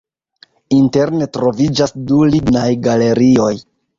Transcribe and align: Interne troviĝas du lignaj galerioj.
Interne 0.77 1.27
troviĝas 1.35 1.95
du 2.11 2.23
lignaj 2.31 2.67
galerioj. 2.91 3.53